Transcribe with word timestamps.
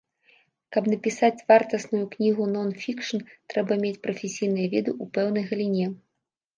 Каб 0.77 0.87
напісаць 0.93 1.43
вартасную 1.51 2.01
кнігу 2.17 2.49
нон-фікшн, 2.55 3.23
трэба 3.55 3.81
мець 3.87 3.95
прафесійныя 4.09 4.67
веды 4.77 4.91
ў 5.01 5.17
пэўнай 5.17 5.43
галіне. 5.55 5.87